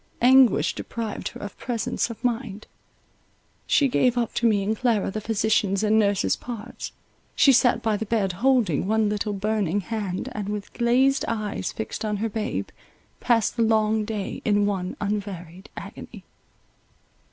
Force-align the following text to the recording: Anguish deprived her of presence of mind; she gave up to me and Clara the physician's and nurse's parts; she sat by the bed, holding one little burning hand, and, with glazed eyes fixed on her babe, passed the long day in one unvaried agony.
Anguish 0.23 0.73
deprived 0.73 1.27
her 1.27 1.41
of 1.41 1.55
presence 1.59 2.09
of 2.09 2.23
mind; 2.23 2.65
she 3.67 3.87
gave 3.87 4.17
up 4.17 4.33
to 4.33 4.47
me 4.47 4.63
and 4.63 4.75
Clara 4.75 5.11
the 5.11 5.21
physician's 5.21 5.83
and 5.83 5.99
nurse's 5.99 6.35
parts; 6.35 6.91
she 7.35 7.53
sat 7.53 7.83
by 7.83 7.97
the 7.97 8.07
bed, 8.07 8.31
holding 8.31 8.87
one 8.87 9.09
little 9.09 9.33
burning 9.33 9.81
hand, 9.81 10.27
and, 10.31 10.49
with 10.49 10.73
glazed 10.73 11.23
eyes 11.27 11.71
fixed 11.71 12.03
on 12.03 12.17
her 12.17 12.29
babe, 12.29 12.69
passed 13.19 13.55
the 13.57 13.61
long 13.61 14.03
day 14.03 14.41
in 14.43 14.65
one 14.65 14.97
unvaried 14.99 15.69
agony. 15.77 16.23